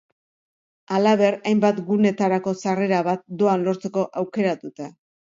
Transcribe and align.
Halaber, 0.95 1.35
hainbat 1.51 1.81
gunetarako 1.89 2.53
sarrera 2.63 3.03
bat 3.09 3.21
doan 3.43 3.67
lortzeko 3.69 4.07
aukera 4.23 4.57
dute. 4.65 4.89